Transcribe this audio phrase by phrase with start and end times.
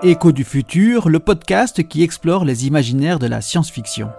[0.00, 4.10] Écho du futur, le podcast qui explore les imaginaires de la science-fiction.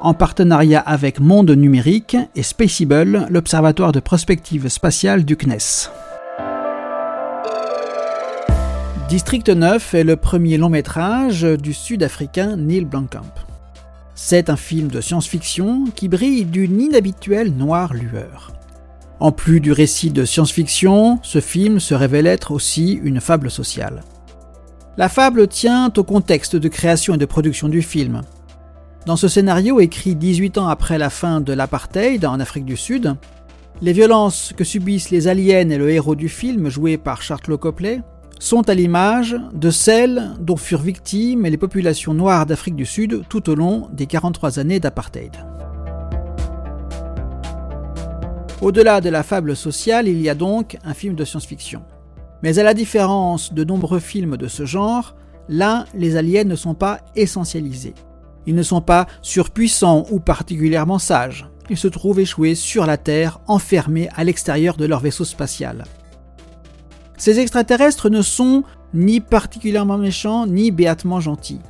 [0.00, 5.90] En partenariat avec Monde Numérique et Spaceable, l'observatoire de prospective spatiale du CNES.
[9.08, 13.32] District 9 est le premier long métrage du sud-africain Neil Blomkamp.
[14.16, 18.50] C'est un film de science-fiction qui brille d'une inhabituelle noire lueur.
[19.20, 24.02] En plus du récit de science-fiction, ce film se révèle être aussi une fable sociale.
[24.96, 28.22] La fable tient au contexte de création et de production du film.
[29.06, 33.14] Dans ce scénario écrit 18 ans après la fin de l'apartheid en Afrique du Sud,
[33.82, 38.02] les violences que subissent les aliens et le héros du film, joué par Charles Copley,
[38.38, 43.50] sont à l'image de celles dont furent victimes les populations noires d'Afrique du Sud tout
[43.50, 45.32] au long des 43 années d'apartheid.
[48.60, 51.82] Au-delà de la fable sociale, il y a donc un film de science-fiction.
[52.42, 55.16] Mais à la différence de nombreux films de ce genre,
[55.48, 57.94] là, les aliens ne sont pas essentialisés.
[58.46, 61.48] Ils ne sont pas surpuissants ou particulièrement sages.
[61.70, 65.84] Ils se trouvent échoués sur la Terre, enfermés à l'extérieur de leur vaisseau spatial.
[67.16, 71.60] Ces extraterrestres ne sont ni particulièrement méchants ni béatement gentils.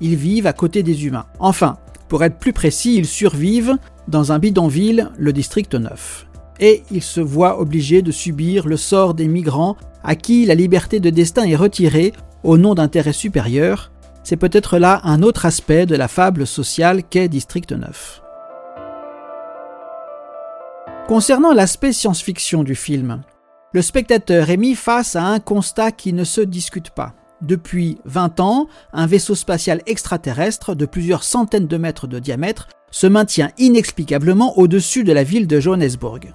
[0.00, 1.26] Ils vivent à côté des humains.
[1.38, 3.76] Enfin, pour être plus précis, ils survivent
[4.08, 6.26] dans un bidonville, le district 9.
[6.60, 11.00] Et ils se voient obligés de subir le sort des migrants à qui la liberté
[11.00, 12.12] de destin est retirée
[12.44, 13.90] au nom d'intérêts supérieurs.
[14.22, 18.22] C'est peut-être là un autre aspect de la fable sociale qu'est District 9.
[21.08, 23.22] Concernant l'aspect science-fiction du film,
[23.72, 27.14] le spectateur est mis face à un constat qui ne se discute pas.
[27.40, 33.06] Depuis 20 ans, un vaisseau spatial extraterrestre de plusieurs centaines de mètres de diamètre se
[33.06, 36.34] maintient inexplicablement au-dessus de la ville de Johannesburg.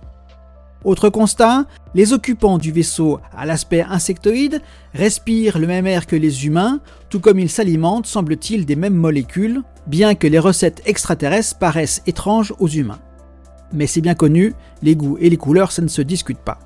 [0.85, 4.61] Autre constat, les occupants du vaisseau à l'aspect insectoïde
[4.93, 9.63] respirent le même air que les humains, tout comme ils s'alimentent, semble-t-il, des mêmes molécules,
[9.87, 12.99] bien que les recettes extraterrestres paraissent étranges aux humains.
[13.73, 14.53] Mais c'est bien connu,
[14.83, 16.59] les goûts et les couleurs, ça ne se discute pas.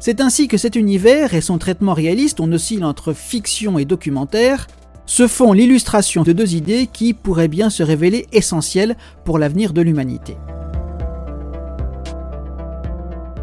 [0.00, 4.66] C'est ainsi que cet univers et son traitement réaliste, on oscille entre fiction et documentaire,
[5.06, 9.82] se font l'illustration de deux idées qui pourraient bien se révéler essentielles pour l'avenir de
[9.82, 10.36] l'humanité.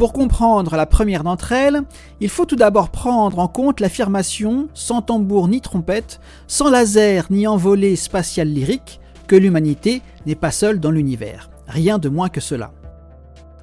[0.01, 1.83] Pour comprendre la première d'entre elles,
[2.21, 7.45] il faut tout d'abord prendre en compte l'affirmation, sans tambour ni trompette, sans laser ni
[7.45, 11.51] envolée spatiale lyrique, que l'humanité n'est pas seule dans l'univers.
[11.67, 12.71] Rien de moins que cela.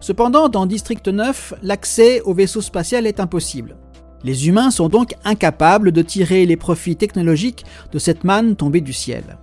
[0.00, 3.76] Cependant, dans District 9, l'accès au vaisseau spatial est impossible.
[4.22, 8.92] Les humains sont donc incapables de tirer les profits technologiques de cette manne tombée du
[8.92, 9.38] ciel.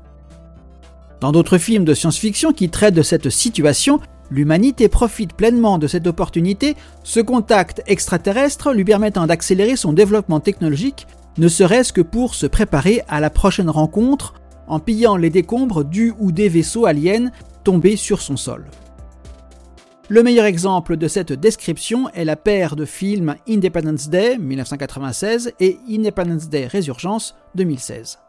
[1.20, 4.00] Dans d'autres films de science-fiction qui traitent de cette situation,
[4.36, 11.08] l'humanité profite pleinement de cette opportunité, ce contact extraterrestre lui permettant d'accélérer son développement technologique,
[11.38, 14.34] ne serait-ce que pour se préparer à la prochaine rencontre
[14.68, 17.32] en pillant les décombres du ou des vaisseaux aliens
[17.64, 18.66] tombés sur son sol.
[20.10, 25.80] Le meilleur exemple de cette description est la paire de films Independence Day 1996 et
[25.90, 28.20] Independence Day Résurgence 2016.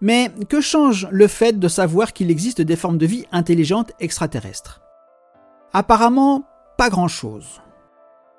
[0.00, 4.82] Mais que change le fait de savoir qu'il existe des formes de vie intelligentes extraterrestres?
[5.72, 6.44] Apparemment,
[6.76, 7.62] pas grand-chose.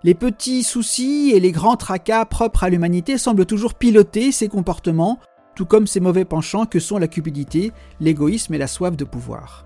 [0.04, 5.20] Les petits soucis et les grands tracas propres à l'humanité semblent toujours piloter ses comportements,
[5.56, 9.66] tout comme ses mauvais penchants que sont la cupidité, l'égoïsme et la soif de pouvoir.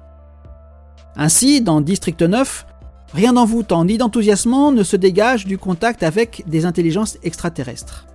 [1.18, 2.66] Ainsi, dans District 9,
[3.14, 8.08] rien d'envoûtant ni d'enthousiasmant ne se dégage du contact avec des intelligences extraterrestres.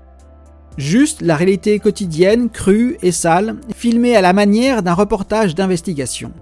[0.76, 6.32] Juste la réalité quotidienne, crue et sale, filmée à la manière d'un reportage d'investigation.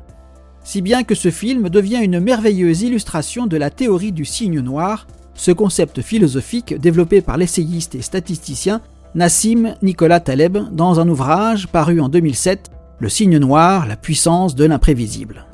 [0.64, 5.06] Si bien que ce film devient une merveilleuse illustration de la théorie du signe noir,
[5.34, 8.80] ce concept philosophique développé par l'essayiste et statisticien
[9.14, 14.64] Nassim Nicolas Taleb dans un ouvrage paru en 2007, Le signe noir, la puissance de
[14.64, 15.46] l'imprévisible.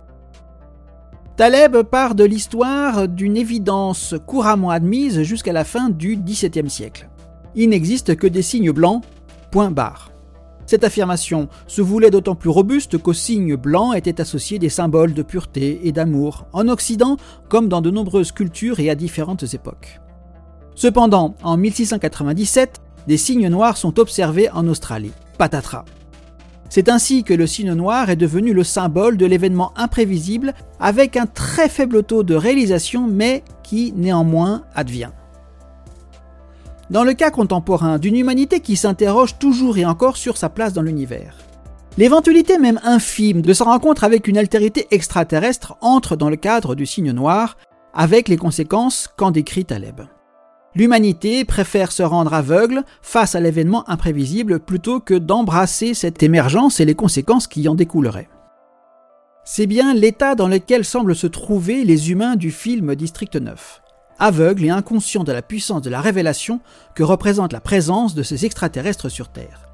[1.37, 7.09] Taleb part de l'histoire d'une évidence couramment admise jusqu'à la fin du XVIIe siècle.
[7.55, 9.03] Il n'existe que des signes blancs,
[9.51, 10.11] point barre.
[10.67, 15.23] Cette affirmation se voulait d'autant plus robuste qu'aux signes blancs étaient associés des symboles de
[15.23, 17.17] pureté et d'amour, en Occident
[17.49, 20.01] comme dans de nombreuses cultures et à différentes époques.
[20.77, 25.13] Cependant, en 1697, des signes noirs sont observés en Australie.
[25.39, 25.85] Patatras.
[26.69, 31.27] C'est ainsi que le signe noir est devenu le symbole de l'événement imprévisible avec un
[31.27, 35.11] très faible taux de réalisation mais qui néanmoins advient.
[36.91, 40.83] Dans le cas contemporain d'une humanité qui s'interroge toujours et encore sur sa place dans
[40.83, 41.37] l'univers.
[41.97, 46.87] L'éventualité même infime de sa rencontre avec une altérité extraterrestre entre dans le cadre du
[46.87, 47.57] signe noir,
[47.95, 50.01] avec les conséquences qu'en décrit Taleb.
[50.75, 56.85] L'humanité préfère se rendre aveugle face à l'événement imprévisible plutôt que d'embrasser cette émergence et
[56.85, 58.29] les conséquences qui en découleraient.
[59.45, 63.81] C'est bien l'état dans lequel semblent se trouver les humains du film District 9,
[64.21, 66.61] aveugles et inconscients de la puissance de la révélation
[66.95, 69.69] que représente la présence de ces extraterrestres sur Terre.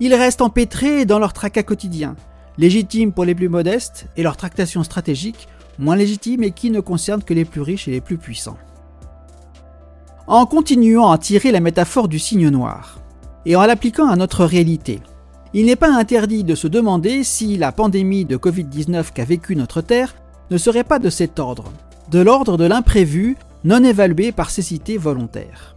[0.00, 2.16] Ils restent empêtrés dans leur tracas quotidien,
[2.58, 5.48] légitimes pour les plus modestes et leurs tractations stratégiques
[5.78, 8.58] moins légitimes et qui ne concernent que les plus riches et les plus puissants
[10.26, 12.98] en continuant à tirer la métaphore du signe noir
[13.44, 15.00] et en l'appliquant à notre réalité.
[15.54, 19.80] Il n'est pas interdit de se demander si la pandémie de Covid-19 qu'a vécue notre
[19.80, 20.16] Terre
[20.50, 21.72] ne serait pas de cet ordre,
[22.10, 23.36] de l'ordre de l'imprévu
[23.66, 25.76] non évalué par cécité volontaire.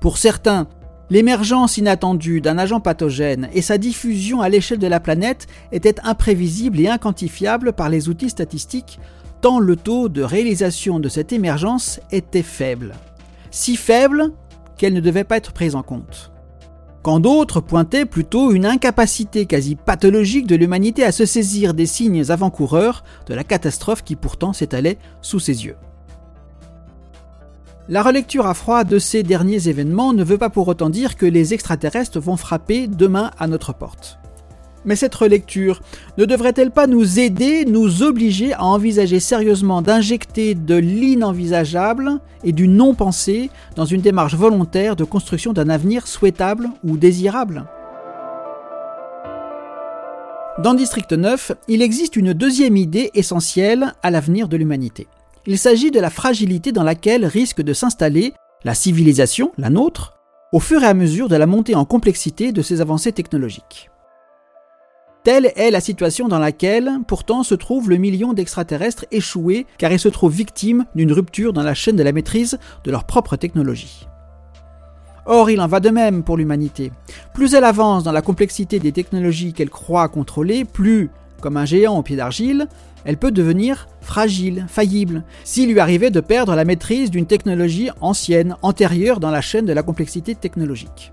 [0.00, 0.66] Pour certains,
[1.08, 6.80] l'émergence inattendue d'un agent pathogène et sa diffusion à l'échelle de la planète étaient imprévisibles
[6.80, 8.98] et inquantifiables par les outils statistiques,
[9.40, 12.94] tant le taux de réalisation de cette émergence était faible
[13.54, 14.32] si faible
[14.76, 16.32] qu'elle ne devait pas être prise en compte.
[17.02, 22.30] Quand d'autres pointaient plutôt une incapacité quasi pathologique de l'humanité à se saisir des signes
[22.30, 25.76] avant-coureurs de la catastrophe qui pourtant s'étalait sous ses yeux.
[27.86, 31.26] La relecture à froid de ces derniers événements ne veut pas pour autant dire que
[31.26, 34.18] les extraterrestres vont frapper demain à notre porte.
[34.86, 35.82] Mais cette relecture
[36.16, 42.68] ne devrait-elle pas nous aider, nous obliger à envisager sérieusement d'injecter de l'inenvisageable et du
[42.68, 47.66] non-pensé dans une démarche volontaire de construction d'un avenir souhaitable ou désirable?
[50.62, 55.06] Dans District 9, il existe une deuxième idée essentielle à l'avenir de l'humanité.
[55.46, 58.32] Il s'agit de la fragilité dans laquelle risque de s'installer
[58.64, 60.14] la civilisation, la nôtre,
[60.52, 63.90] au fur et à mesure de la montée en complexité de ses avancées technologiques.
[65.22, 69.98] Telle est la situation dans laquelle, pourtant, se trouve le million d'extraterrestres échoués car ils
[69.98, 74.06] se trouvent victimes d'une rupture dans la chaîne de la maîtrise de leur propre technologie.
[75.26, 76.90] Or, il en va de même pour l'humanité.
[77.34, 81.10] Plus elle avance dans la complexité des technologies qu'elle croit contrôler, plus,
[81.44, 82.68] comme un géant au pied d'argile,
[83.04, 88.56] elle peut devenir fragile, faillible, s'il lui arrivait de perdre la maîtrise d'une technologie ancienne,
[88.62, 91.12] antérieure dans la chaîne de la complexité technologique.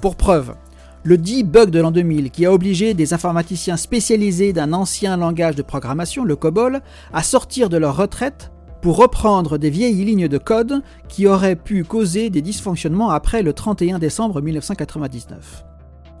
[0.00, 0.54] Pour preuve,
[1.02, 5.56] le dit bug de l'an 2000 qui a obligé des informaticiens spécialisés d'un ancien langage
[5.56, 6.80] de programmation, le COBOL,
[7.12, 11.82] à sortir de leur retraite pour reprendre des vieilles lignes de code qui auraient pu
[11.82, 15.64] causer des dysfonctionnements après le 31 décembre 1999.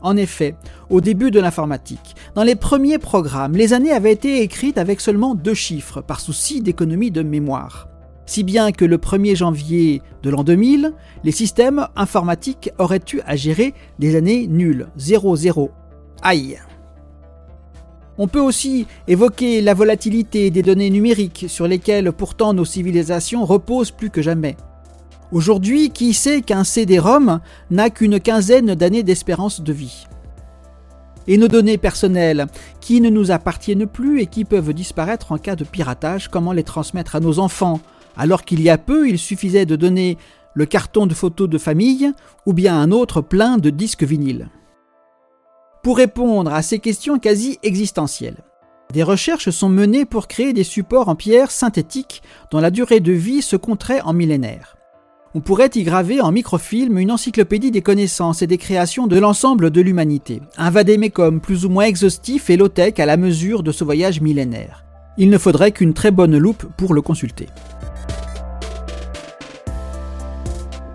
[0.06, 0.54] En effet,
[0.88, 5.34] au début de l'informatique, dans les premiers programmes, les années avaient été écrites avec seulement
[5.34, 7.88] deux chiffres, par souci d'économie de mémoire
[8.24, 10.92] si bien que le 1er janvier de l'an 2000,
[11.24, 15.70] les systèmes informatiques auraient eu à gérer des années nulles, 0-0.
[16.22, 16.58] Aïe
[18.18, 23.92] On peut aussi évoquer la volatilité des données numériques sur lesquelles pourtant nos civilisations reposent
[23.92, 24.56] plus que jamais.
[25.32, 27.40] Aujourd'hui, qui sait qu'un CD-ROM
[27.70, 30.06] n'a qu'une quinzaine d'années d'espérance de vie?
[31.26, 32.46] Et nos données personnelles,
[32.80, 36.62] qui ne nous appartiennent plus et qui peuvent disparaître en cas de piratage, comment les
[36.62, 37.80] transmettre à nos enfants,
[38.16, 40.16] alors qu'il y a peu il suffisait de donner
[40.54, 42.12] le carton de photos de famille
[42.46, 44.48] ou bien un autre plein de disques vinyles.
[45.82, 48.44] Pour répondre à ces questions quasi existentielles,
[48.92, 52.22] des recherches sont menées pour créer des supports en pierre synthétique
[52.52, 54.75] dont la durée de vie se compterait en millénaires.
[55.36, 59.70] On pourrait y graver en microfilm une encyclopédie des connaissances et des créations de l'ensemble
[59.70, 63.84] de l'humanité, un vadémécum plus ou moins exhaustif et low-tech à la mesure de ce
[63.84, 64.86] voyage millénaire.
[65.18, 67.48] Il ne faudrait qu'une très bonne loupe pour le consulter.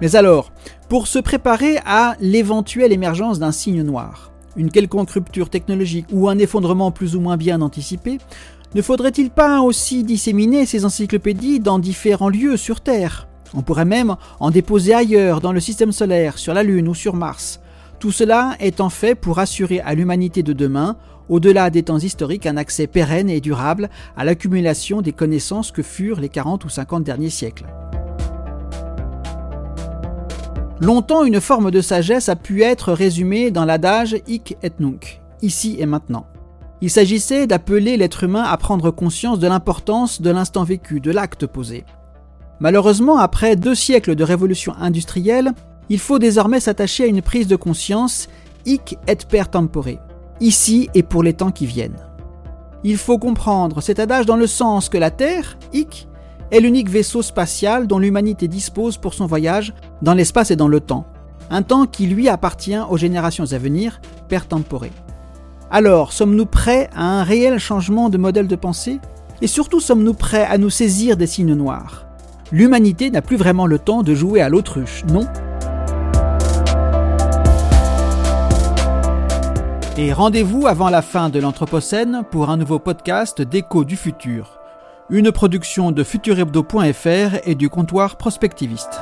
[0.01, 0.51] Mais alors,
[0.89, 6.39] pour se préparer à l'éventuelle émergence d'un signe noir, une quelconque rupture technologique ou un
[6.39, 8.17] effondrement plus ou moins bien anticipé,
[8.73, 13.27] ne faudrait-il pas aussi disséminer ces encyclopédies dans différents lieux sur Terre?
[13.53, 17.15] On pourrait même en déposer ailleurs, dans le système solaire, sur la Lune ou sur
[17.15, 17.59] Mars.
[17.99, 20.95] Tout cela étant fait pour assurer à l'humanité de demain,
[21.29, 26.19] au-delà des temps historiques, un accès pérenne et durable à l'accumulation des connaissances que furent
[26.19, 27.67] les 40 ou 50 derniers siècles.
[30.79, 35.75] Longtemps, une forme de sagesse a pu être résumée dans l'adage hic et nunc, ici
[35.77, 36.25] et maintenant.
[36.81, 41.45] Il s'agissait d'appeler l'être humain à prendre conscience de l'importance de l'instant vécu, de l'acte
[41.45, 41.85] posé.
[42.61, 45.51] Malheureusement, après deux siècles de révolution industrielle,
[45.89, 48.29] il faut désormais s'attacher à une prise de conscience
[48.67, 49.87] hic et per tempore,
[50.39, 51.97] ici et pour les temps qui viennent.
[52.83, 56.07] Il faut comprendre cet adage dans le sens que la Terre, hic,
[56.51, 60.81] est l'unique vaisseau spatial dont l'humanité dispose pour son voyage dans l'espace et dans le
[60.81, 61.07] temps,
[61.49, 64.85] un temps qui lui appartient aux générations à venir, per tempore.
[65.71, 68.99] Alors, sommes-nous prêts à un réel changement de modèle de pensée?
[69.41, 72.05] Et surtout, sommes-nous prêts à nous saisir des signes noirs?
[72.53, 75.25] L'humanité n'a plus vraiment le temps de jouer à l'autruche, non
[79.97, 84.59] Et rendez-vous avant la fin de l'Anthropocène pour un nouveau podcast d'écho du futur.
[85.09, 89.01] Une production de futurhebdo.fr et du comptoir prospectiviste.